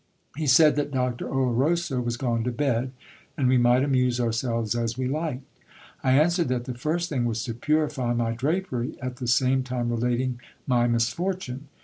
He 0.35 0.47
said 0.47 0.77
that 0.77 0.89
Doctor 0.89 1.27
Oloroso 1.29 2.01
was 2.01 2.17
gone 2.17 2.43
to 2.45 2.51
bed, 2.51 2.91
and 3.37 3.47
we 3.47 3.59
might 3.59 3.83
amuse 3.83 4.19
ourselves 4.19 4.73
as 4.73 4.97
we 4.97 5.07
liked. 5.07 5.43
I 6.03 6.13
answered 6.13 6.47
that 6.47 6.65
the 6.65 6.73
first 6.73 7.07
thing 7.07 7.25
was 7.25 7.43
to 7.43 7.53
purify 7.53 8.15
my 8.15 8.31
drapery, 8.31 8.97
at 8.99 9.17
the 9.17 9.27
same 9.27 9.61
time 9.61 9.91
relating 9.91 10.39
my 10.65 10.87
misfortune. 10.87 11.67